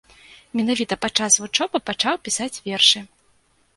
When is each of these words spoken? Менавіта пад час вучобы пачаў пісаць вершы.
Менавіта 0.59 0.97
пад 1.03 1.13
час 1.21 1.37
вучобы 1.43 1.77
пачаў 1.91 2.15
пісаць 2.29 2.51
вершы. 2.69 2.99